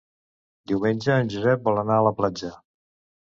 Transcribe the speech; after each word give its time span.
Diumenge 0.71 1.17
en 1.25 1.29
Josep 1.35 1.63
vol 1.69 1.81
anar 1.83 1.99
a 2.01 2.05
la 2.09 2.13
platja. 2.21 2.53